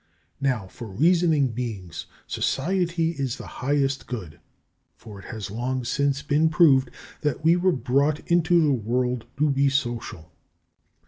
[0.39, 4.39] Now, for reasoning beings, Society is the highest good,
[4.95, 6.89] for it has long since been proved
[7.21, 10.31] that we were brought into the world to be social.